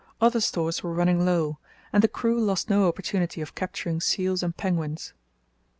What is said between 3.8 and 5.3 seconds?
seals and penguins.